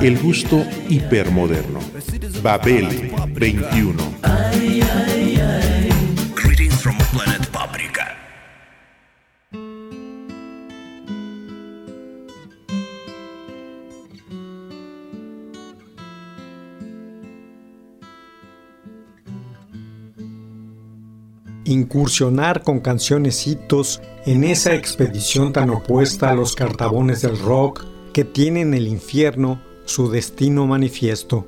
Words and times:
El 0.00 0.18
gusto 0.18 0.64
hipermoderno. 0.88 1.80
Babel 2.42 3.12
21. 3.34 4.02
Greetings 6.34 6.74
from 6.74 6.96
planet 7.12 7.46
Paprika. 7.48 8.16
incursionar 21.64 22.62
con 22.62 22.80
cancionecitos 22.80 24.02
en 24.26 24.44
esa 24.44 24.74
expedición 24.74 25.52
tan 25.52 25.70
opuesta 25.70 26.30
a 26.30 26.34
los 26.34 26.54
cartabones 26.54 27.22
del 27.22 27.38
rock 27.38 27.84
que 28.12 28.24
tienen 28.24 28.74
el 28.74 28.88
infierno 28.88 29.60
su 29.92 30.10
destino 30.10 30.66
manifiesto. 30.66 31.44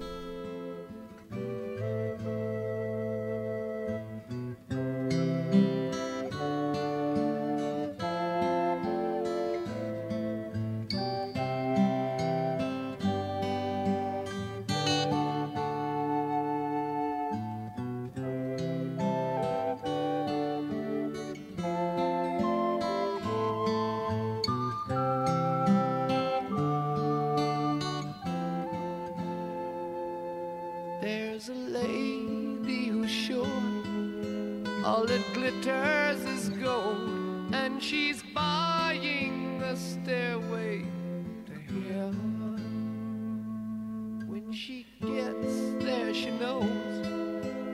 There, 45.42 46.14
she 46.14 46.30
knows. 46.30 46.64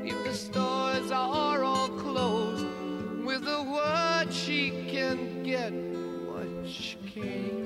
If 0.04 0.24
the 0.24 0.34
stores 0.34 1.10
are 1.10 1.62
all 1.62 1.88
closed, 1.88 2.66
with 3.24 3.46
a 3.46 3.62
word 3.62 4.32
she 4.32 4.70
can 4.88 5.42
get 5.42 5.72
what 5.72 6.68
she 6.68 6.96
came 7.14 7.59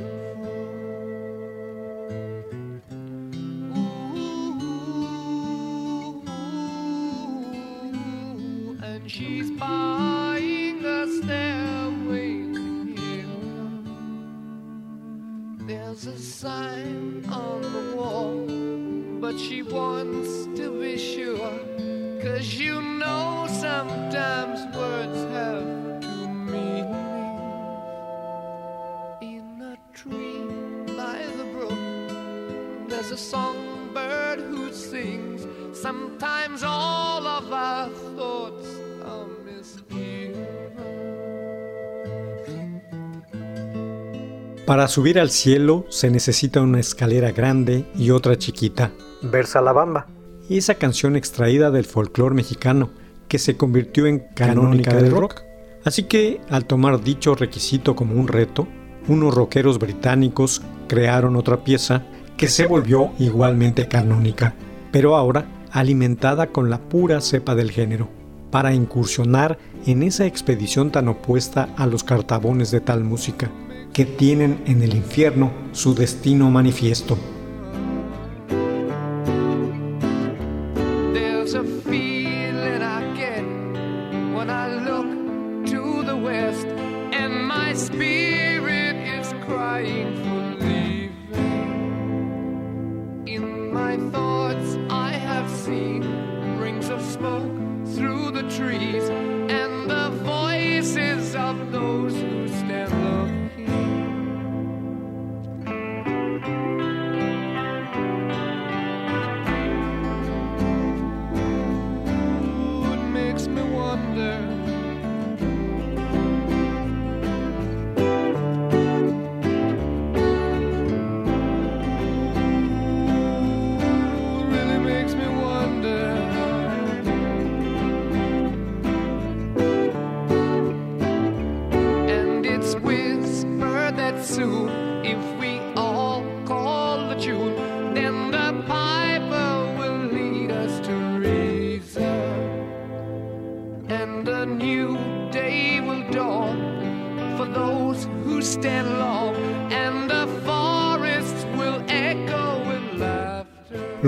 Para 44.66 44.88
subir 44.88 45.20
al 45.20 45.28
cielo 45.28 45.84
se 45.90 46.10
necesita 46.10 46.62
una 46.62 46.80
escalera 46.80 47.32
grande 47.32 47.84
y 47.94 48.10
otra 48.10 48.38
chiquita. 48.38 48.92
Versa 49.20 49.60
la 49.60 49.72
bamba. 49.72 50.06
Esa 50.48 50.76
canción 50.76 51.16
extraída 51.16 51.70
del 51.70 51.84
folclore 51.84 52.34
mexicano 52.34 52.90
que 53.28 53.38
se 53.38 53.58
convirtió 53.58 54.06
en 54.06 54.20
canónica 54.34 54.94
del 54.94 55.10
rock. 55.10 55.42
Así 55.84 56.04
que, 56.04 56.40
al 56.48 56.64
tomar 56.64 57.02
dicho 57.02 57.34
requisito 57.34 57.94
como 57.94 58.14
un 58.14 58.26
reto, 58.26 58.66
unos 59.06 59.34
rockeros 59.34 59.78
británicos 59.78 60.62
crearon 60.88 61.36
otra 61.36 61.62
pieza 61.62 62.06
que 62.38 62.48
se 62.48 62.66
volvió 62.66 63.10
igualmente 63.18 63.86
canónica, 63.86 64.54
pero 64.90 65.14
ahora 65.14 65.46
alimentada 65.72 66.46
con 66.46 66.70
la 66.70 66.78
pura 66.78 67.20
cepa 67.20 67.54
del 67.54 67.70
género, 67.70 68.08
para 68.50 68.72
incursionar 68.72 69.58
en 69.86 70.02
esa 70.02 70.24
expedición 70.24 70.90
tan 70.90 71.08
opuesta 71.08 71.68
a 71.76 71.86
los 71.86 72.02
cartabones 72.02 72.70
de 72.70 72.80
tal 72.80 73.04
música, 73.04 73.50
que 73.94 74.04
tienen 74.04 74.62
en 74.66 74.82
el 74.82 74.94
infierno 74.94 75.52
su 75.72 75.94
destino 75.94 76.50
manifiesto. 76.50 77.16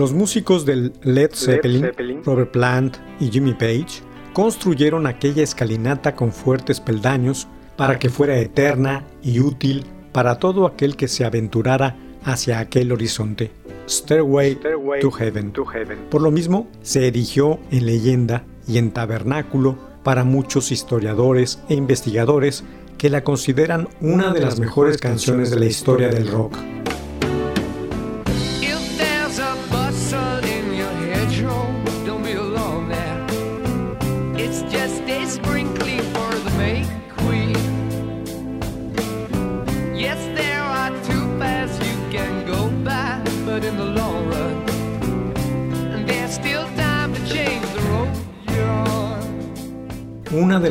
Los 0.06 0.14
músicos 0.14 0.64
del 0.64 0.92
Led 1.02 1.32
Zeppelin, 1.34 1.90
Robert 2.24 2.52
Plant 2.52 2.96
y 3.18 3.28
Jimmy 3.28 3.54
Page 3.54 4.04
construyeron 4.34 5.04
aquella 5.04 5.42
escalinata 5.42 6.14
con 6.14 6.30
fuertes 6.30 6.78
peldaños 6.78 7.48
para 7.74 7.98
que 7.98 8.08
fuera 8.08 8.38
eterna 8.38 9.04
y 9.20 9.40
útil 9.40 9.84
para 10.12 10.38
todo 10.38 10.64
aquel 10.64 10.94
que 10.94 11.08
se 11.08 11.24
aventurara 11.24 11.96
hacia 12.22 12.60
aquel 12.60 12.92
horizonte. 12.92 13.50
Stairway, 13.88 14.60
to, 15.00 15.10
heaven. 15.10 15.52
Por 16.08 16.22
lo 16.22 16.30
mismo, 16.30 16.68
se 16.82 17.08
erigió 17.08 17.58
en 17.72 17.86
leyenda 17.86 18.44
y 18.68 18.78
en 18.78 18.92
tabernáculo 18.92 19.76
para 20.04 20.22
muchos 20.22 20.70
historiadores 20.70 21.58
e 21.68 21.74
investigadores 21.74 22.62
que 22.96 23.10
la 23.10 23.24
consideran 23.24 23.88
una 24.00 24.32
de 24.32 24.40
las 24.40 24.60
mejores 24.60 24.98
canciones 24.98 25.50
de 25.50 25.58
la 25.58 25.66
historia 25.66 26.10
del 26.10 26.28
rock. 26.28 26.56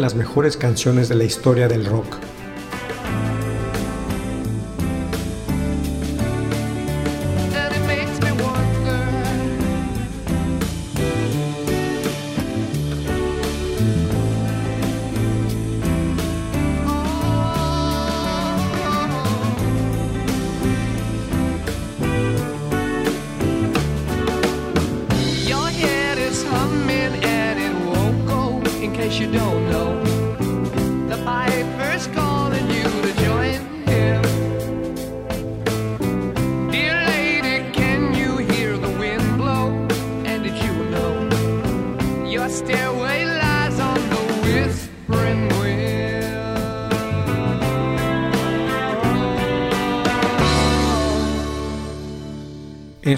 Las 0.06 0.14
mejores 0.14 0.56
canciones 0.56 1.10
de 1.10 1.16
la 1.16 1.24
historia 1.24 1.68
del 1.68 1.84
rock. 1.84 2.06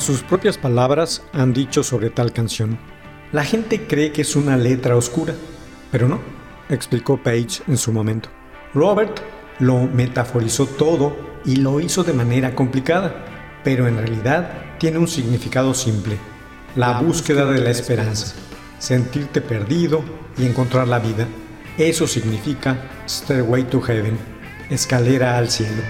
Sus 0.07 0.23
propias 0.23 0.57
palabras 0.57 1.21
han 1.33 1.51
dicho 1.51 1.83
sobre 1.83 2.09
tal 2.09 2.31
canción, 2.31 2.79
la 3.33 3.43
gente 3.43 3.87
cree 3.87 4.13
que 4.13 4.21
es 4.21 4.37
una 4.37 4.55
letra 4.55 4.95
oscura, 4.95 5.33
pero 5.91 6.07
no, 6.07 6.21
explicó 6.69 7.21
Page 7.21 7.61
en 7.67 7.75
su 7.75 7.91
momento. 7.91 8.29
Robert 8.73 9.19
lo 9.59 9.79
metaforizó 9.79 10.65
todo 10.65 11.13
y 11.43 11.57
lo 11.57 11.81
hizo 11.81 12.05
de 12.05 12.13
manera 12.13 12.55
complicada, 12.55 13.25
pero 13.65 13.85
en 13.85 13.97
realidad 13.97 14.77
tiene 14.77 14.97
un 14.97 15.09
significado 15.09 15.73
simple, 15.73 16.17
la 16.77 17.01
búsqueda 17.01 17.45
de 17.51 17.59
la 17.59 17.71
esperanza, 17.71 18.33
sentirte 18.79 19.41
perdido 19.41 20.05
y 20.37 20.45
encontrar 20.45 20.87
la 20.87 20.99
vida. 20.99 21.27
Eso 21.77 22.07
significa 22.07 22.77
Stairway 23.09 23.63
to 23.65 23.81
Heaven, 23.81 24.17
escalera 24.69 25.37
al 25.37 25.49
cielo. 25.49 25.83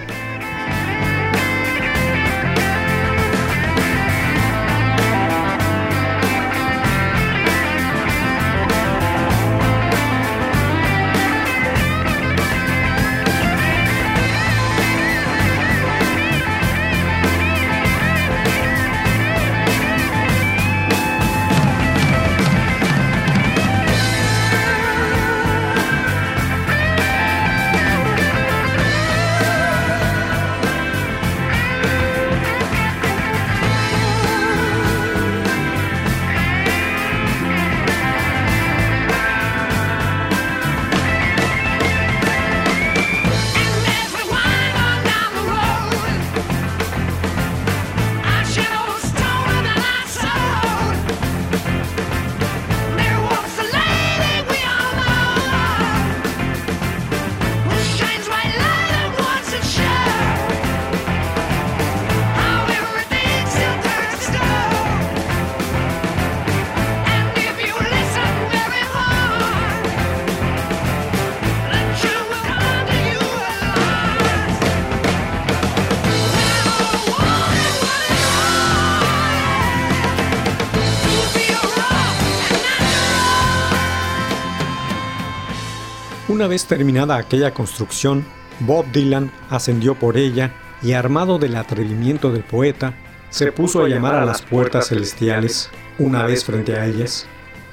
Una 86.38 86.46
vez 86.46 86.66
terminada 86.66 87.18
aquella 87.18 87.52
construcción, 87.52 88.24
Bob 88.60 88.86
Dylan 88.92 89.32
ascendió 89.50 89.96
por 89.96 90.18
ella 90.18 90.54
y 90.84 90.92
armado 90.92 91.40
del 91.40 91.56
atrevimiento 91.56 92.32
del 92.32 92.44
poeta, 92.44 92.94
se 93.32 93.52
puso 93.52 93.84
a 93.84 93.90
llamar 93.90 94.14
a 94.14 94.24
las 94.24 94.44
puertas 94.44 94.90
celestiales, 94.90 95.72
una 95.98 96.28
vez 96.28 96.46
frente 96.46 96.78
a 96.78 96.86
ellas, 96.86 97.26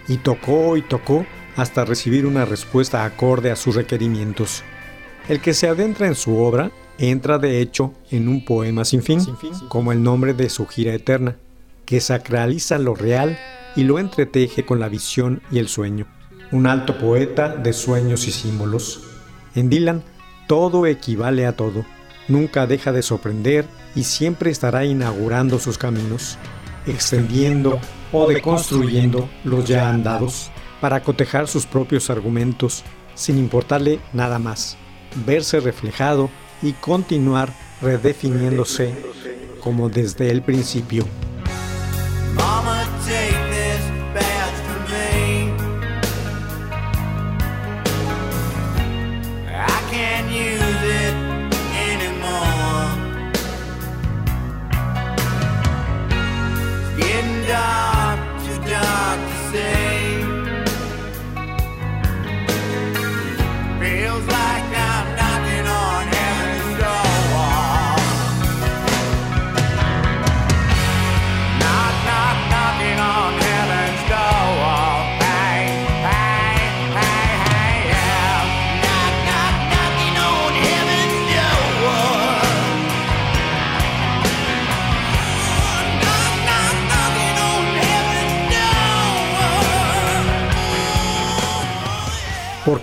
y 0.08 0.16
tocó 0.16 0.78
y 0.78 0.80
tocó 0.80 1.26
hasta 1.56 1.84
recibir 1.84 2.24
una 2.24 2.46
respuesta 2.46 3.04
acorde 3.04 3.50
a 3.50 3.56
sus 3.56 3.74
requerimientos. 3.74 4.62
El 5.28 5.42
que 5.42 5.52
se 5.52 5.68
adentra 5.68 6.06
en 6.06 6.14
su 6.14 6.38
obra 6.38 6.70
entra 6.96 7.36
de 7.36 7.60
hecho 7.60 7.92
en 8.10 8.28
un 8.28 8.46
poema 8.46 8.86
sin 8.86 9.02
fin, 9.02 9.20
como 9.68 9.92
el 9.92 10.02
nombre 10.02 10.32
de 10.32 10.48
su 10.48 10.66
gira 10.66 10.94
eterna, 10.94 11.36
que 11.84 12.00
sacraliza 12.00 12.78
lo 12.78 12.94
real 12.94 13.38
y 13.76 13.84
lo 13.84 13.98
entreteje 13.98 14.64
con 14.64 14.80
la 14.80 14.88
visión 14.88 15.42
y 15.50 15.58
el 15.58 15.68
sueño. 15.68 16.06
Un 16.54 16.68
alto 16.68 16.96
poeta 16.98 17.48
de 17.48 17.72
sueños 17.72 18.28
y 18.28 18.30
símbolos. 18.30 19.02
En 19.56 19.68
Dylan, 19.68 20.04
todo 20.46 20.86
equivale 20.86 21.46
a 21.46 21.56
todo. 21.56 21.84
Nunca 22.28 22.68
deja 22.68 22.92
de 22.92 23.02
sorprender 23.02 23.64
y 23.96 24.04
siempre 24.04 24.52
estará 24.52 24.84
inaugurando 24.84 25.58
sus 25.58 25.78
caminos, 25.78 26.38
extendiendo 26.86 27.80
o 28.12 28.28
deconstruyendo 28.28 29.28
los 29.42 29.64
ya 29.64 29.90
andados, 29.90 30.52
para 30.80 31.02
cotejar 31.02 31.48
sus 31.48 31.66
propios 31.66 32.08
argumentos, 32.08 32.84
sin 33.16 33.36
importarle 33.36 33.98
nada 34.12 34.38
más, 34.38 34.76
verse 35.26 35.58
reflejado 35.58 36.30
y 36.62 36.70
continuar 36.74 37.52
redefiniéndose 37.82 38.94
como 39.58 39.88
desde 39.88 40.30
el 40.30 40.40
principio. 40.40 41.04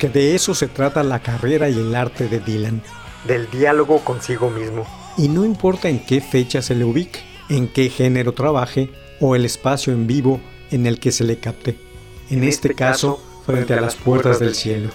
Porque 0.02 0.20
de 0.20 0.34
eso 0.34 0.56
se 0.56 0.68
trata 0.68 1.04
la 1.04 1.20
carrera 1.20 1.70
y 1.70 1.74
el 1.74 1.94
arte 1.94 2.28
de 2.28 2.40
Dylan, 2.40 2.82
del 3.28 3.48
diálogo 3.52 4.00
consigo 4.00 4.50
mismo. 4.50 4.84
Y 5.16 5.28
no 5.28 5.46
importa 5.46 5.90
en 5.90 6.00
qué 6.00 6.22
fecha 6.22 6.64
se 6.64 6.74
le 6.74 6.86
ubique, 6.86 7.20
en 7.50 7.68
qué 7.68 7.88
género 7.88 8.34
trabaje 8.34 8.90
o 9.20 9.36
el 9.36 9.46
espacio 9.46 9.94
en 9.94 10.08
vivo 10.08 10.42
en 10.72 10.88
el 10.88 11.00
que 11.00 11.12
se 11.12 11.24
le 11.24 11.38
capte. 11.38 11.78
En 12.32 12.44
este 12.44 12.74
caso, 12.74 13.22
frente 13.46 13.76
a 13.76 13.82
las 13.82 13.94
puertas 13.94 14.40
del 14.40 14.56
cielo. 14.56 14.90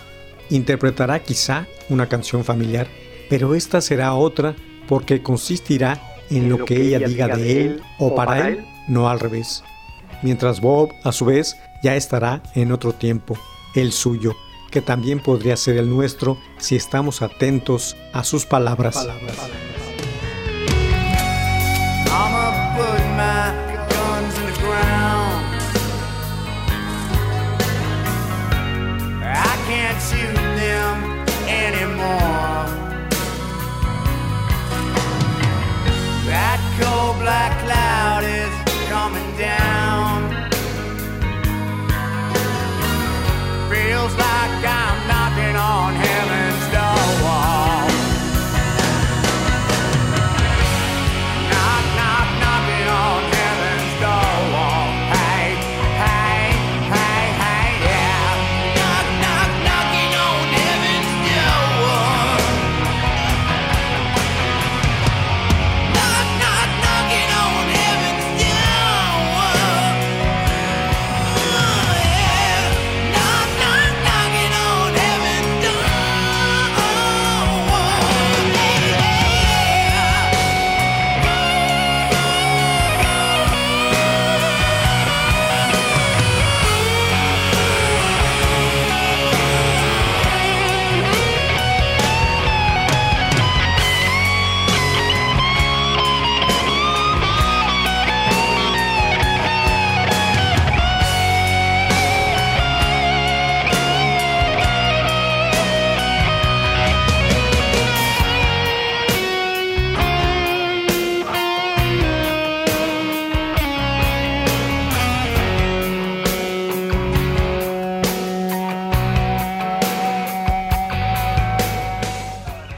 Interpretará 0.50 1.22
quizá 1.22 1.68
una 1.88 2.08
canción 2.08 2.44
familiar, 2.44 2.88
pero 3.30 3.54
esta 3.54 3.80
será 3.80 4.12
otra 4.14 4.56
porque 4.88 5.22
consistirá 5.22 6.02
en 6.30 6.48
lo 6.48 6.64
que 6.64 6.82
ella 6.82 6.98
diga 6.98 7.28
de 7.28 7.64
él 7.64 7.82
o 8.00 8.16
para 8.16 8.48
él, 8.48 8.64
no 8.88 9.08
al 9.08 9.20
revés. 9.20 9.62
Mientras 10.22 10.60
Bob, 10.60 10.90
a 11.04 11.12
su 11.12 11.26
vez, 11.26 11.56
ya 11.80 11.94
estará 11.94 12.42
en 12.56 12.72
otro 12.72 12.92
tiempo, 12.92 13.38
el 13.76 13.92
suyo, 13.92 14.34
que 14.70 14.82
también 14.82 15.20
podría 15.20 15.56
ser 15.56 15.76
el 15.76 15.88
nuestro 15.88 16.38
si 16.58 16.76
estamos 16.76 17.23
atentos 17.23 17.96
a 18.12 18.25
sus 18.25 18.46
palabras. 18.46 19.06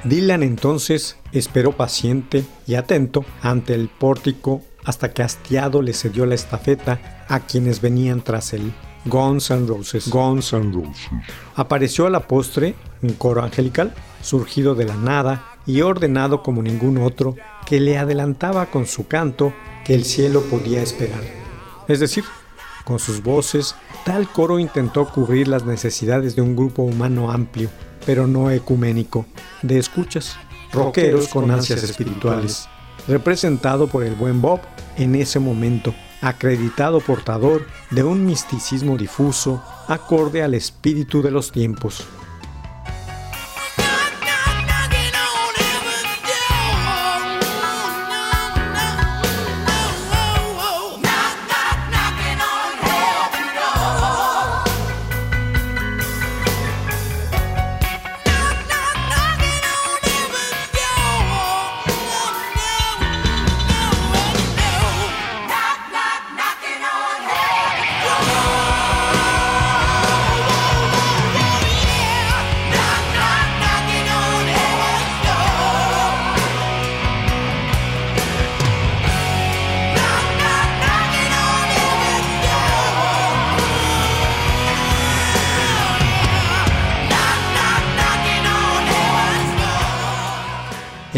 Dylan 0.09 0.43
entonces 0.43 1.17
esperó 1.33 1.73
paciente 1.73 2.45
y 2.67 2.77
atento 2.77 3.25
ante 3.43 3.75
el 3.75 3.89
pórtico 3.89 4.63
hasta 4.85 5.13
que 5.13 5.23
hastiado 5.23 5.83
le 5.83 5.93
cedió 5.93 6.25
la 6.25 6.35
estafeta 6.35 7.27
a 7.29 7.41
quienes 7.41 7.81
venían 7.81 8.23
tras 8.23 8.53
él. 8.53 8.73
Guns 9.05 9.51
N' 9.51 9.67
Roses. 9.67 10.09
Guns 10.09 10.53
N' 10.53 10.73
Roses. 10.73 11.09
Apareció 11.55 12.07
a 12.07 12.11
la 12.11 12.27
postre 12.27 12.75
un 13.03 13.13
coro 13.15 13.43
angelical, 13.43 13.95
surgido 14.23 14.75
de 14.75 14.85
la 14.85 14.97
nada 14.97 15.45
y 15.67 15.83
ordenado 15.83 16.43
como 16.43 16.63
ningún 16.63 16.99
otro, 16.99 17.37
que 17.67 17.81
le 17.81 17.99
adelantaba 17.99 18.67
con 18.67 18.87
su 18.87 19.07
canto 19.07 19.53
que 19.85 19.95
el 19.95 20.05
cielo 20.05 20.43
podía 20.43 20.83
esperar. 20.83 21.21
Es 21.87 22.01
decir, 22.01 22.25
con 22.85 22.99
sus 22.99 23.23
voces, 23.23 23.75
tal 24.05 24.31
coro 24.31 24.59
intentó 24.59 25.07
cubrir 25.07 25.49
las 25.49 25.65
necesidades 25.65 26.35
de 26.35 26.43
un 26.43 26.57
grupo 26.57 26.83
humano 26.83 27.31
amplio, 27.31 27.69
pero 28.09 28.27
no 28.27 28.51
ecuménico, 28.51 29.27
de 29.61 29.79
escuchas, 29.79 30.39
rockeros 30.73 31.29
con 31.29 31.51
ansias 31.51 31.83
espirituales, 31.83 32.67
representado 33.07 33.87
por 33.87 34.03
el 34.03 34.15
buen 34.15 34.41
Bob 34.41 34.61
en 34.97 35.15
ese 35.15 35.39
momento, 35.39 35.95
acreditado 36.23 37.01
portador 37.01 37.67
de 37.91 38.05
un 38.05 38.25
misticismo 38.25 38.97
difuso 38.97 39.63
acorde 39.89 40.43
al 40.43 40.55
espíritu 40.55 41.21
de 41.21 41.31
los 41.31 41.53
tiempos. 41.53 42.07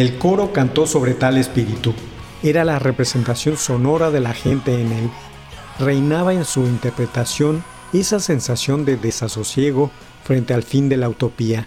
El 0.00 0.16
coro 0.16 0.50
cantó 0.54 0.86
sobre 0.86 1.12
tal 1.12 1.36
espíritu. 1.36 1.92
Era 2.42 2.64
la 2.64 2.78
representación 2.78 3.58
sonora 3.58 4.10
de 4.10 4.20
la 4.20 4.32
gente 4.32 4.80
en 4.80 4.92
él. 4.92 5.10
Reinaba 5.78 6.32
en 6.32 6.46
su 6.46 6.60
interpretación 6.60 7.62
esa 7.92 8.18
sensación 8.18 8.86
de 8.86 8.96
desasosiego 8.96 9.90
frente 10.24 10.54
al 10.54 10.62
fin 10.62 10.88
de 10.88 10.96
la 10.96 11.10
utopía, 11.10 11.66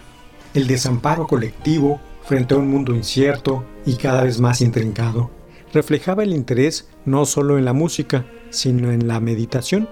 el 0.52 0.66
desamparo 0.66 1.28
colectivo 1.28 2.00
frente 2.24 2.54
a 2.54 2.56
un 2.56 2.68
mundo 2.68 2.92
incierto 2.92 3.64
y 3.86 3.94
cada 3.94 4.24
vez 4.24 4.40
más 4.40 4.62
intrincado. 4.62 5.30
Reflejaba 5.72 6.24
el 6.24 6.32
interés 6.32 6.88
no 7.04 7.26
solo 7.26 7.56
en 7.56 7.64
la 7.64 7.72
música, 7.72 8.26
sino 8.50 8.90
en 8.90 9.06
la 9.06 9.20
meditación, 9.20 9.88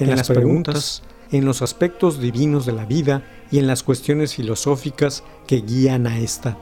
en, 0.00 0.10
las 0.10 0.26
preguntas, 0.26 1.04
en 1.30 1.44
los 1.44 1.62
aspectos 1.62 2.18
divinos 2.18 2.66
de 2.66 2.72
la 2.72 2.86
vida 2.86 3.22
y 3.52 3.60
en 3.60 3.68
las 3.68 3.84
cuestiones 3.84 4.34
filosóficas 4.34 5.22
que 5.46 5.60
guían 5.60 6.08
a 6.08 6.18
esta. 6.18 6.58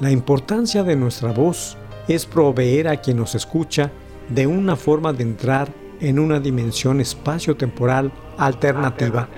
La 0.00 0.12
importancia 0.12 0.84
de 0.84 0.94
nuestra 0.94 1.32
voz 1.32 1.76
es 2.06 2.24
proveer 2.24 2.86
a 2.86 2.98
quien 2.98 3.16
nos 3.16 3.34
escucha 3.34 3.90
de 4.28 4.46
una 4.46 4.76
forma 4.76 5.12
de 5.12 5.24
entrar 5.24 5.72
en 6.00 6.20
una 6.20 6.38
dimensión 6.38 7.00
espacio-temporal 7.00 8.12
alternativa, 8.36 9.28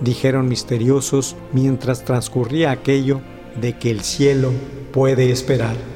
dijeron 0.00 0.48
misteriosos 0.48 1.36
mientras 1.52 2.04
transcurría 2.04 2.72
aquello 2.72 3.20
de 3.60 3.78
que 3.78 3.92
el 3.92 4.00
cielo 4.00 4.50
puede 4.92 5.30
esperar. 5.30 5.93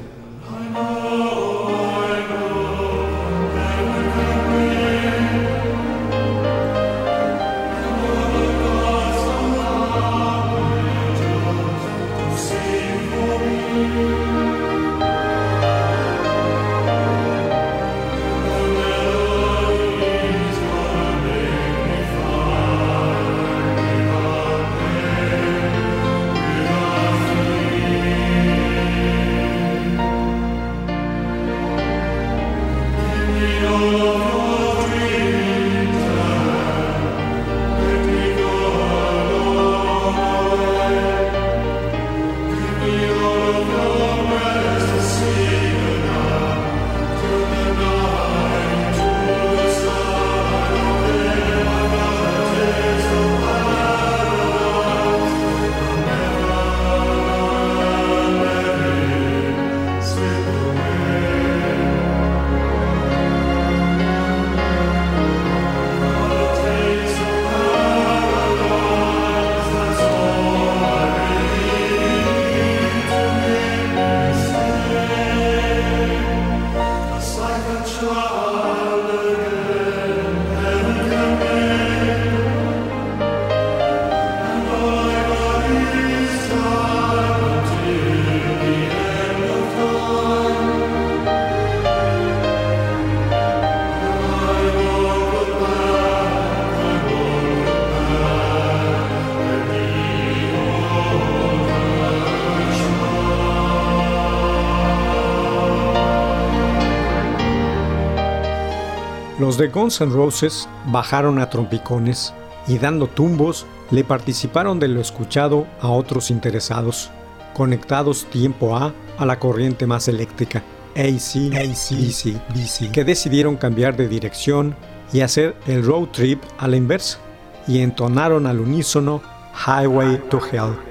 Los 109.59 109.67
de 109.67 109.73
Guns 109.73 110.01
N' 110.01 110.13
Roses 110.13 110.69
bajaron 110.87 111.41
a 111.41 111.51
trompicones 111.51 112.33
y 112.69 112.79
dando 112.79 113.09
tumbos 113.09 113.67
le 113.91 114.05
participaron 114.05 114.79
de 114.79 114.87
lo 114.87 115.01
escuchado 115.01 115.67
a 115.81 115.89
otros 115.89 116.31
interesados, 116.31 117.11
conectados 117.55 118.27
tiempo 118.27 118.77
A 118.77 118.95
a 119.19 119.27
la 119.27 119.41
corriente 119.41 119.85
más 119.85 120.07
eléctrica, 120.07 120.63
AC, 120.95 121.53
AC, 121.57 121.91
DC, 121.91 122.41
DC, 122.55 122.93
que 122.93 123.03
decidieron 123.03 123.57
cambiar 123.57 123.97
de 123.97 124.07
dirección 124.07 124.77
y 125.13 125.23
hacer 125.23 125.57
el 125.67 125.85
road 125.85 126.07
trip 126.13 126.41
a 126.57 126.69
la 126.69 126.77
inversa, 126.77 127.19
y 127.67 127.81
entonaron 127.81 128.47
al 128.47 128.61
unísono 128.61 129.21
Highway 129.67 130.19
to 130.31 130.39
Hell. 130.53 130.88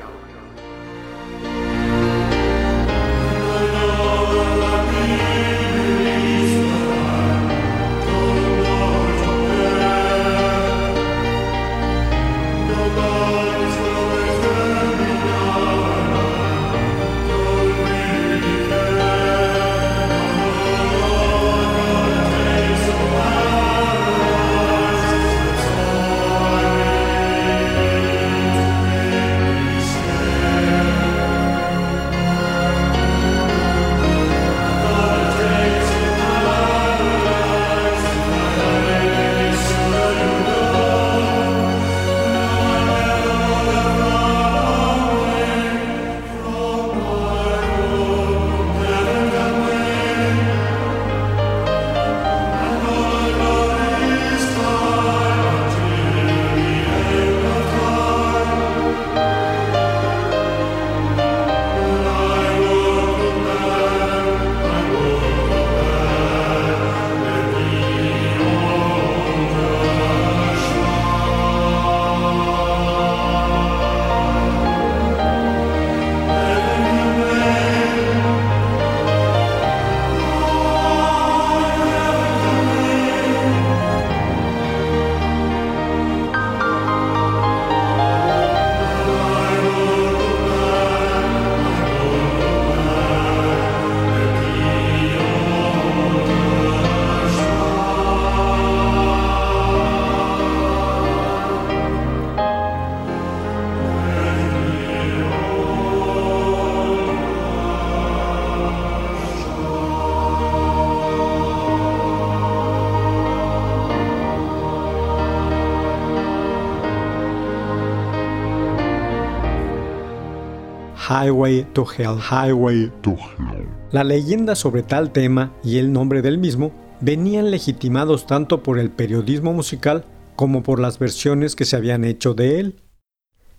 Highway 121.08 121.66
to 121.72 121.86
Hell. 121.86 122.20
Highway 122.20 122.92
to 123.02 123.12
Hell. 123.12 123.66
La 123.92 124.04
leyenda 124.04 124.56
sobre 124.56 124.84
tal 124.84 125.14
tema 125.14 125.54
y 125.64 125.78
el 125.78 125.94
nombre 125.94 126.22
del 126.22 126.38
mismo 126.38 126.74
venían 127.00 127.50
legitimados 127.50 128.28
tanto 128.28 128.62
por 128.62 128.78
el 128.78 128.90
periodismo 128.90 129.54
musical 129.54 130.04
como 130.36 130.64
por 130.64 130.80
las 130.80 131.00
versiones 131.00 131.56
que 131.56 131.64
se 131.64 131.78
habían 131.78 132.04
hecho 132.04 132.34
de 132.34 132.60
él. 132.60 132.82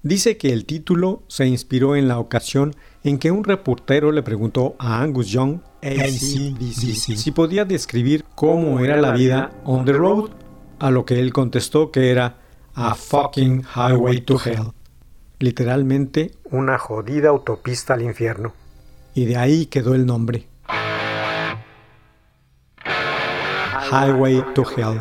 Dice 0.02 0.37
que 0.37 0.52
el 0.52 0.66
título 0.66 1.22
se 1.28 1.46
inspiró 1.46 1.96
en 1.96 2.06
la 2.06 2.18
ocasión 2.18 2.76
en 3.02 3.18
que 3.18 3.30
un 3.30 3.44
reportero 3.44 4.12
le 4.12 4.22
preguntó 4.22 4.76
a 4.78 5.00
Angus 5.00 5.28
Young 5.28 5.61
si 5.80 7.32
podía 7.34 7.64
describir 7.64 8.26
cómo 8.34 8.80
era 8.80 9.00
la 9.00 9.12
vida 9.12 9.52
on 9.64 9.87
the 9.87 9.92
road, 9.92 10.30
a 10.78 10.90
lo 10.90 11.06
que 11.06 11.18
él 11.18 11.32
contestó 11.32 11.90
que 11.90 12.11
era 12.11 12.37
a 12.74 12.94
fucking 12.94 13.64
highway 13.74 14.20
to 14.20 14.38
hell 14.44 14.72
literalmente 15.38 16.33
una 16.44 16.79
jodida 16.79 17.29
autopista 17.29 17.94
al 17.94 18.03
infierno. 18.03 18.53
Y 19.14 19.24
de 19.24 19.37
ahí 19.37 19.66
quedó 19.66 19.94
el 19.94 20.07
nombre. 20.07 20.46
Highway 23.90 24.44
to 24.55 24.64
Hell. 24.77 25.01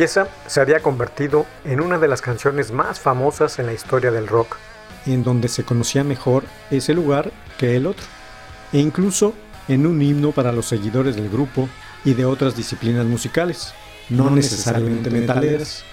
Pieza 0.00 0.28
se 0.46 0.62
había 0.62 0.80
convertido 0.80 1.44
en 1.62 1.78
una 1.78 1.98
de 1.98 2.08
las 2.08 2.22
canciones 2.22 2.72
más 2.72 2.98
famosas 2.98 3.58
en 3.58 3.66
la 3.66 3.74
historia 3.74 4.10
del 4.10 4.28
rock, 4.28 4.56
en 5.04 5.22
donde 5.22 5.46
se 5.46 5.62
conocía 5.62 6.04
mejor 6.04 6.44
ese 6.70 6.94
lugar 6.94 7.30
que 7.58 7.76
el 7.76 7.86
otro, 7.86 8.06
e 8.72 8.78
incluso 8.78 9.34
en 9.68 9.86
un 9.86 10.00
himno 10.00 10.32
para 10.32 10.52
los 10.52 10.64
seguidores 10.64 11.16
del 11.16 11.28
grupo 11.28 11.68
y 12.02 12.14
de 12.14 12.24
otras 12.24 12.56
disciplinas 12.56 13.04
musicales, 13.04 13.74
no 14.08 14.30
necesariamente 14.30 15.10
metaleras. 15.10 15.84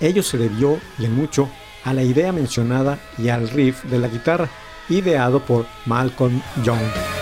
Ello 0.00 0.22
se 0.22 0.38
debió, 0.38 0.80
y 0.98 1.04
en 1.04 1.14
mucho, 1.14 1.50
a 1.84 1.92
la 1.92 2.02
idea 2.02 2.32
mencionada 2.32 2.98
y 3.18 3.28
al 3.28 3.50
riff 3.50 3.84
de 3.84 3.98
la 3.98 4.08
guitarra, 4.08 4.48
ideado 4.88 5.44
por 5.44 5.66
Malcolm 5.84 6.40
Young. 6.64 7.19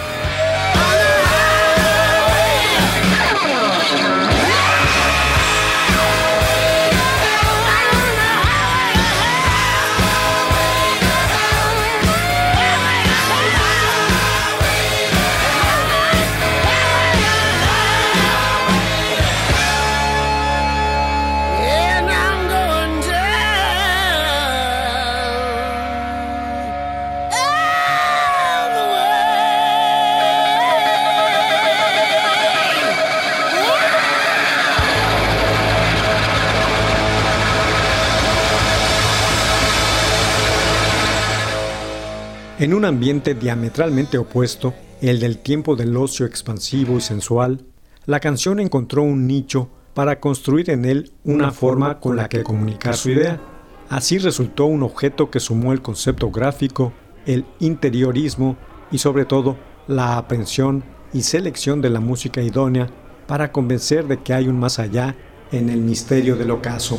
En 42.61 42.75
un 42.75 42.85
ambiente 42.85 43.35
diametralmente 43.35 44.19
opuesto, 44.19 44.75
el 45.01 45.21
del 45.21 45.39
tiempo 45.39 45.77
del 45.77 45.97
ocio 45.97 46.27
expansivo 46.27 46.99
y 46.99 47.01
sensual, 47.01 47.65
la 48.05 48.19
canción 48.19 48.59
encontró 48.59 49.05
un 49.05 49.29
nicho 49.29 49.69
para 49.95 50.19
construir 50.19 50.69
en 50.71 50.85
él 50.85 51.13
una 51.23 51.53
forma 51.53 52.01
con 52.01 52.17
la 52.17 52.29
que 52.29 52.43
comunicar 52.43 52.97
su 52.97 53.11
idea. 53.11 53.41
Así 53.89 54.19
resultó 54.19 54.65
un 54.65 54.83
objeto 54.83 55.31
que 55.31 55.39
sumó 55.39 55.73
el 55.73 55.83
concepto 55.83 56.33
gráfico, 56.33 56.93
el 57.27 57.47
interiorismo 57.61 58.57
y 58.91 58.99
sobre 58.99 59.25
todo 59.25 59.57
la 59.87 60.19
aprehensión 60.19 60.83
y 61.13 61.23
selección 61.23 61.81
de 61.81 61.91
la 61.91 62.01
música 62.01 62.43
idónea 62.43 62.89
para 63.29 63.53
convencer 63.53 64.09
de 64.09 64.21
que 64.21 64.35
hay 64.35 64.49
un 64.49 64.59
más 64.59 64.81
allá 64.81 65.15
en 65.53 65.69
el 65.69 65.79
misterio 65.79 66.35
del 66.35 66.51
ocaso. 66.51 66.99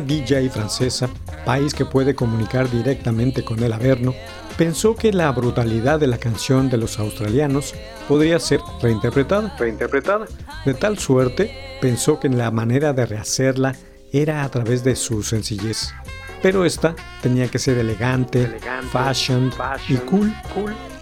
Una 0.00 0.06
DJ 0.06 0.48
francesa, 0.48 1.10
país 1.44 1.74
que 1.74 1.84
puede 1.84 2.14
comunicar 2.14 2.70
directamente 2.70 3.44
con 3.44 3.62
el 3.62 3.70
Averno, 3.70 4.14
pensó 4.56 4.96
que 4.96 5.12
la 5.12 5.30
brutalidad 5.30 6.00
de 6.00 6.06
la 6.06 6.16
canción 6.16 6.70
de 6.70 6.78
los 6.78 6.98
australianos 6.98 7.74
podría 8.08 8.38
ser 8.38 8.60
reinterpretada. 8.80 9.54
Reinterpretada. 9.58 10.26
De 10.64 10.72
tal 10.72 10.98
suerte, 10.98 11.78
pensó 11.82 12.18
que 12.18 12.30
la 12.30 12.50
manera 12.50 12.94
de 12.94 13.04
rehacerla 13.04 13.76
era 14.10 14.42
a 14.42 14.50
través 14.50 14.84
de 14.84 14.96
su 14.96 15.22
sencillez. 15.22 15.92
Pero 16.40 16.64
esta 16.64 16.96
tenía 17.20 17.48
que 17.48 17.58
ser 17.58 17.76
elegante, 17.76 18.58
fashion, 18.90 19.52
y 19.86 19.96
cool, 19.96 20.32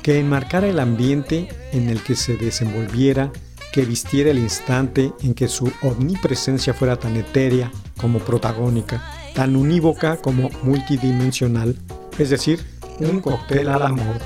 que 0.02 0.18
enmarcara 0.18 0.66
el 0.66 0.80
ambiente 0.80 1.48
en 1.72 1.88
el 1.88 2.02
que 2.02 2.16
se 2.16 2.37
desenvolviera, 2.37 3.30
que 3.78 3.84
vistiera 3.84 4.32
el 4.32 4.40
instante 4.40 5.12
en 5.22 5.34
que 5.34 5.46
su 5.46 5.70
omnipresencia 5.82 6.74
fuera 6.74 6.96
tan 6.96 7.16
etérea 7.16 7.70
como 7.96 8.18
protagónica, 8.18 9.00
tan 9.36 9.54
unívoca 9.54 10.16
como 10.16 10.50
multidimensional, 10.64 11.76
es 12.18 12.30
decir, 12.30 12.58
un 12.98 13.20
cóctel 13.20 13.68
al 13.68 13.82
amor, 13.82 14.18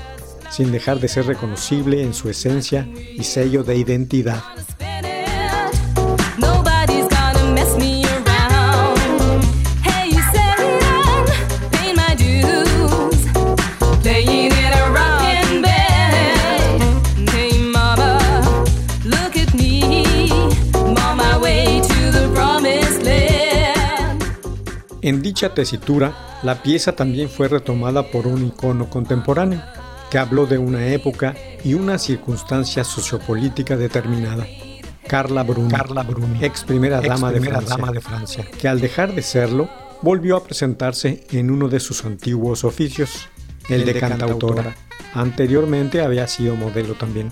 sin 0.49 0.71
dejar 0.71 0.99
de 0.99 1.07
ser 1.07 1.27
reconocible 1.27 2.01
en 2.01 2.15
su 2.15 2.31
esencia 2.31 2.89
y 3.15 3.23
sello 3.25 3.63
de 3.63 3.77
identidad. 3.77 4.41
En 25.03 25.21
dicha 25.21 25.53
tesitura, 25.53 26.39
la 26.43 26.63
pieza 26.63 26.93
también 26.93 27.29
fue 27.29 27.49
retomada 27.49 28.09
por 28.09 28.25
un 28.25 28.47
icono 28.47 28.89
contemporáneo, 28.89 29.61
que 30.09 30.17
habló 30.17 30.45
de 30.45 30.57
una 30.57 30.87
época 30.87 31.35
y 31.61 31.73
una 31.73 31.99
circunstancia 31.99 32.85
sociopolítica 32.85 33.75
determinada. 33.75 34.47
Carla 35.05 35.43
Bruni, 35.43 35.73
ex 36.39 36.63
primera, 36.63 37.01
dama, 37.01 37.33
de 37.33 37.41
Francia, 37.41 37.75
dama 37.75 37.91
de 37.91 37.99
Francia, 37.99 38.47
que 38.57 38.69
al 38.69 38.79
dejar 38.79 39.13
de 39.13 39.23
serlo, 39.23 39.69
volvió 40.01 40.37
a 40.37 40.43
presentarse 40.45 41.25
en 41.31 41.51
uno 41.51 41.67
de 41.67 41.81
sus 41.81 42.05
antiguos 42.05 42.63
oficios, 42.63 43.27
el, 43.67 43.83
de, 43.83 43.95
cantautora. 43.95 44.73
Anteriormente 45.13 46.01
había 46.01 46.27
sido 46.27 46.55
modelo 46.55 46.93
también, 46.93 47.29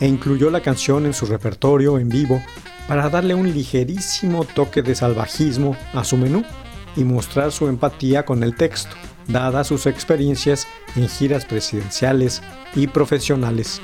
e 0.00 0.08
incluyó 0.08 0.50
la 0.50 0.60
canción 0.60 1.06
en 1.06 1.14
su 1.14 1.26
repertorio 1.26 2.00
en 2.00 2.08
vivo 2.08 2.42
para 2.88 3.08
darle 3.10 3.36
un 3.36 3.52
ligerísimo 3.52 4.42
toque 4.42 4.82
de 4.82 4.96
salvajismo 4.96 5.76
a 5.94 6.02
su 6.02 6.16
menú 6.16 6.44
y 6.96 7.04
mostrar 7.04 7.52
su 7.52 7.68
empatía 7.68 8.24
con 8.24 8.42
el 8.42 8.56
texto, 8.56 8.96
dadas 9.28 9.68
sus 9.68 9.86
experiencias 9.86 10.66
en 10.96 11.08
giras 11.08 11.44
presidenciales 11.44 12.42
y 12.74 12.86
profesionales. 12.86 13.80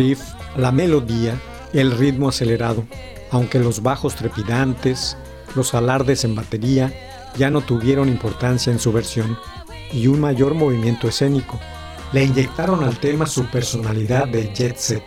Riff, 0.00 0.22
la 0.56 0.72
melodía, 0.72 1.38
el 1.74 1.90
ritmo 1.90 2.30
acelerado, 2.30 2.86
aunque 3.30 3.58
los 3.58 3.82
bajos 3.82 4.16
trepidantes, 4.16 5.18
los 5.54 5.74
alardes 5.74 6.24
en 6.24 6.34
batería 6.34 6.90
ya 7.36 7.50
no 7.50 7.60
tuvieron 7.60 8.08
importancia 8.08 8.72
en 8.72 8.78
su 8.78 8.92
versión 8.92 9.36
y 9.92 10.06
un 10.06 10.18
mayor 10.20 10.54
movimiento 10.54 11.06
escénico. 11.06 11.60
Le 12.14 12.24
inyectaron 12.24 12.82
al 12.82 12.98
tema 12.98 13.26
su 13.26 13.44
personalidad 13.50 14.26
de 14.26 14.50
jet 14.54 14.78
set. 14.78 15.04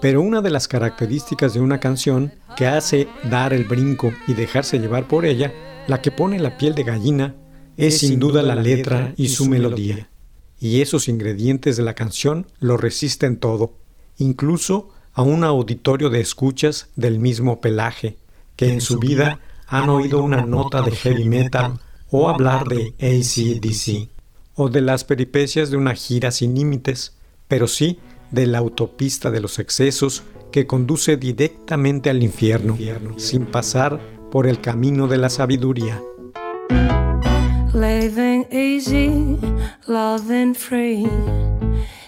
Pero 0.00 0.20
una 0.20 0.42
de 0.42 0.50
las 0.50 0.66
características 0.66 1.54
de 1.54 1.60
una 1.60 1.78
canción 1.78 2.34
que 2.56 2.66
hace 2.66 3.06
dar 3.30 3.52
el 3.52 3.64
brinco 3.64 4.12
y 4.26 4.34
dejarse 4.34 4.80
llevar 4.80 5.06
por 5.06 5.26
ella, 5.26 5.52
la 5.86 6.02
que 6.02 6.10
pone 6.10 6.40
la 6.40 6.58
piel 6.58 6.74
de 6.74 6.82
gallina, 6.82 7.36
es 7.76 7.98
sin 7.98 8.18
duda 8.18 8.42
la 8.42 8.56
letra 8.56 9.14
y 9.16 9.28
su 9.28 9.46
melodía. 9.46 10.10
Y 10.58 10.80
esos 10.80 11.08
ingredientes 11.08 11.76
de 11.76 11.84
la 11.84 11.94
canción 11.94 12.48
lo 12.58 12.76
resisten 12.76 13.38
todo, 13.38 13.83
incluso 14.18 14.90
a 15.12 15.22
un 15.22 15.44
auditorio 15.44 16.10
de 16.10 16.20
escuchas 16.20 16.88
del 16.96 17.18
mismo 17.18 17.60
pelaje, 17.60 18.16
que 18.56 18.72
en 18.72 18.80
su 18.80 18.98
vida 18.98 19.40
han 19.66 19.88
oído 19.88 20.22
una 20.22 20.44
nota 20.44 20.82
de 20.82 20.92
heavy 20.92 21.24
metal 21.24 21.80
o 22.10 22.28
hablar 22.28 22.66
de 22.68 22.94
ACDC, 23.00 24.08
o 24.54 24.68
de 24.68 24.80
las 24.80 25.04
peripecias 25.04 25.70
de 25.70 25.76
una 25.76 25.94
gira 25.94 26.30
sin 26.30 26.54
límites, 26.54 27.14
pero 27.48 27.66
sí 27.66 27.98
de 28.30 28.46
la 28.46 28.58
autopista 28.58 29.30
de 29.30 29.40
los 29.40 29.58
excesos 29.58 30.24
que 30.52 30.66
conduce 30.66 31.16
directamente 31.16 32.10
al 32.10 32.22
infierno, 32.22 32.76
sin 33.16 33.46
pasar 33.46 34.00
por 34.30 34.46
el 34.46 34.60
camino 34.60 35.08
de 35.08 35.18
la 35.18 35.28
sabiduría. 35.28 36.00
Living 37.72 38.46
easy, 38.52 39.36
loving 39.88 40.54
free. 40.54 41.08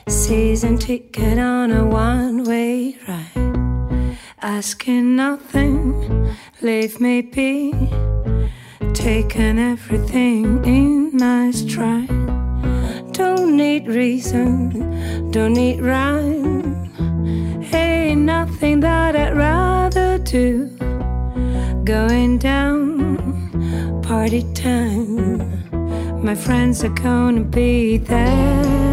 Season 0.09 0.79
ticket 0.79 1.37
on 1.37 1.73
a 1.73 1.85
one 1.85 2.45
way 2.45 2.97
ride. 3.09 4.16
Asking 4.40 5.16
nothing, 5.16 6.33
leave 6.62 7.01
me 7.01 7.23
be. 7.23 7.73
Taking 8.95 9.59
everything 9.59 10.64
in 10.64 11.11
my 11.16 11.51
stride. 11.51 12.07
Don't 13.14 13.57
need 13.57 13.88
reason, 13.88 15.31
don't 15.33 15.55
need 15.55 15.81
rhyme. 15.81 16.88
Ain't 17.75 18.21
nothing 18.21 18.79
that 18.81 19.16
I'd 19.16 19.37
rather 19.37 20.19
do. 20.19 20.69
Going 21.83 22.38
down, 22.38 24.01
party 24.03 24.45
time. 24.55 26.23
My 26.25 26.37
friends 26.37 26.85
are 26.85 26.95
gonna 26.95 27.42
be 27.42 27.99
there 27.99 28.86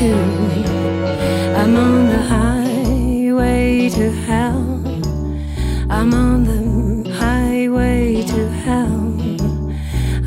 too. 0.00 0.14
I'm 1.60 1.76
on 1.76 2.06
the 2.08 2.22
highway 2.34 3.90
to 3.90 4.10
hell. 4.26 4.64
I'm 5.90 6.14
on 6.14 6.44
the 6.50 7.12
highway 7.22 8.22
to 8.32 8.48
hell. 8.64 9.02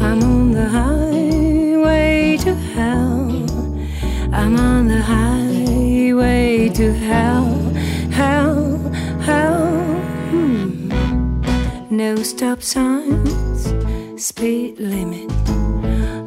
I'm 0.07 0.21
on 0.21 0.51
the 0.51 0.67
highway 0.79 2.38
to 2.45 2.53
hell. 2.75 3.31
I'm 4.31 4.55
on 4.59 4.88
the 4.89 5.01
highway 5.01 6.69
to 6.79 6.93
hell. 6.93 7.49
Hell, 8.19 8.77
hell. 9.27 9.65
Hmm. 10.29 10.89
No 11.89 12.15
stop 12.17 12.62
signs, 12.62 13.73
speed 14.23 14.79
limit. 14.79 15.31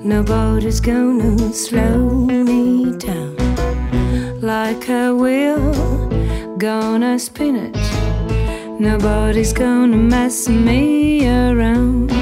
Nobody's 0.05 0.81
gonna 0.81 1.53
slow 1.53 2.46
like 4.47 4.89
a 4.89 5.13
wheel, 5.13 5.73
gonna 6.57 7.19
spin 7.19 7.57
it. 7.57 7.77
Nobody's 8.79 9.53
gonna 9.53 9.97
mess 9.97 10.49
me 10.49 11.27
around. 11.29 12.13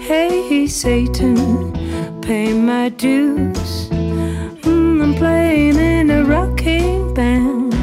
Hey, 0.00 0.66
Satan, 0.66 1.72
pay 2.22 2.54
my 2.54 2.88
dues. 2.88 3.90
Mm, 4.62 5.02
I'm 5.02 5.14
playing 5.14 5.76
in 5.76 6.10
a 6.10 6.24
rocking 6.24 7.12
band. 7.12 7.74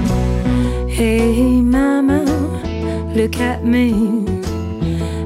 Hey, 0.89 1.61
mama, 1.61 2.23
look 3.13 3.37
at 3.37 3.63
me. 3.63 3.91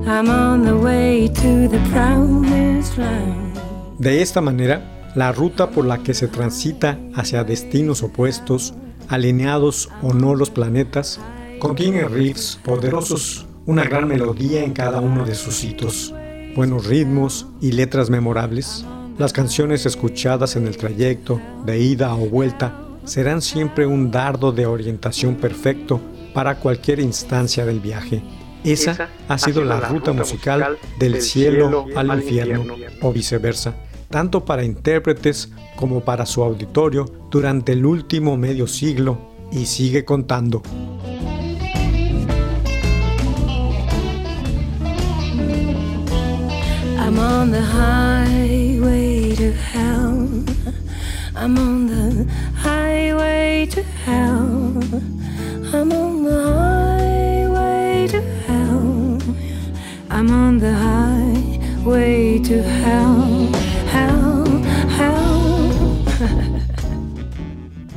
I'm 0.06 0.30
on 0.30 0.66
the 0.66 0.78
way 0.78 1.30
to 1.30 1.70
the 1.70 1.80
promised 1.92 2.98
land. 2.98 3.58
De 3.98 4.22
esta 4.22 4.42
manera, 4.42 4.97
la 5.18 5.32
ruta 5.32 5.72
por 5.72 5.84
la 5.84 6.04
que 6.04 6.14
se 6.14 6.28
transita 6.28 7.00
hacia 7.16 7.44
destinos 7.44 8.04
opuestos, 8.04 8.76
alineados 9.10 9.90
o 10.04 10.14
no 10.14 10.36
los 10.36 10.52
planetas, 10.52 11.20
contiene 11.58 12.08
riffs 12.08 12.60
poderosos, 12.64 13.48
una 13.66 13.84
gran 13.84 14.08
melodía 14.08 14.64
en 14.64 14.74
cada 14.74 15.02
uno 15.02 15.26
de 15.26 15.34
sus 15.34 15.64
hitos, 15.64 16.14
buenos 16.56 16.86
ritmos 16.86 17.48
y 17.60 17.72
letras 17.72 18.12
memorables. 18.12 18.86
Las 19.18 19.34
canciones 19.34 19.88
escuchadas 19.88 20.56
en 20.56 20.68
el 20.68 20.78
trayecto, 20.78 21.42
de 21.66 21.80
ida 21.80 22.14
o 22.14 22.30
vuelta, 22.30 22.80
serán 23.04 23.42
siempre 23.42 23.88
un 23.88 24.12
dardo 24.12 24.52
de 24.52 24.68
orientación 24.68 25.34
perfecto 25.34 26.00
para 26.36 26.60
cualquier 26.60 27.00
instancia 27.00 27.66
del 27.66 27.80
viaje. 27.80 28.22
Esa 28.64 29.10
ha 29.28 29.40
sido 29.40 29.66
la 29.66 29.80
ruta 29.80 30.14
musical 30.14 30.78
del 31.00 31.24
cielo 31.24 31.88
al 31.96 32.20
infierno 32.20 32.76
o 33.02 33.12
viceversa, 33.12 33.74
tanto 34.10 34.46
para 34.46 34.64
intérpretes 34.64 35.52
como 35.76 36.02
para 36.02 36.26
su 36.26 36.44
auditorio 36.44 37.06
durante 37.30 37.74
el 37.74 37.86
último 37.86 38.38
medio 38.38 38.68
siglo 38.68 39.18
y 39.52 39.66
sigue 39.66 40.06
contando. 40.06 40.62
I'm 47.00 47.20
on 47.20 47.52
the 47.52 47.62
highway 47.62 49.34
to 49.36 49.54
hell. 49.54 50.44
I'm 51.36 51.58
on 51.58 51.88
the 51.88 52.26
highway 52.56 53.66
to 53.68 53.82
hell. 53.82 54.74
I'm 55.74 55.92
on 55.92 56.24
the 56.24 56.44
highway 56.54 58.08
to 58.10 58.22
hell. 58.46 59.20
I'm 60.10 60.32
on 60.32 60.58
the 60.58 60.74
highway 60.74 62.40
to 62.40 62.62
hell. 62.62 63.67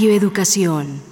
Radio 0.00 0.16
Educación. 0.16 1.09